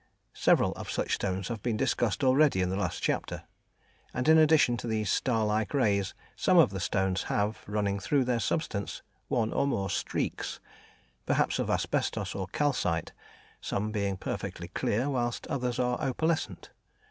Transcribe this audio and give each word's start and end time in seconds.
Several 0.33 0.71
of 0.71 0.89
such 0.89 1.13
stones 1.13 1.47
have 1.49 1.61
been 1.61 1.77
discussed 1.77 2.23
already 2.23 2.63
in 2.63 2.71
the 2.71 2.75
last 2.75 3.03
chapter, 3.03 3.43
and 4.15 4.27
in 4.27 4.39
addition 4.39 4.75
to 4.77 4.87
these 4.87 5.11
star 5.11 5.45
like 5.45 5.75
rays, 5.75 6.15
some 6.35 6.57
of 6.57 6.71
the 6.71 6.79
stones 6.79 7.21
have, 7.29 7.59
running 7.67 7.99
through 7.99 8.23
their 8.23 8.39
substance, 8.39 9.03
one 9.27 9.53
or 9.53 9.67
more 9.67 9.91
streaks, 9.91 10.59
perhaps 11.27 11.59
of 11.59 11.69
asbestos 11.69 12.33
or 12.33 12.47
calcite, 12.47 13.11
some 13.61 13.91
being 13.91 14.17
perfectly 14.17 14.69
clear, 14.69 15.07
whilst 15.07 15.45
others 15.45 15.77
are 15.77 16.01
opalescent. 16.01 16.71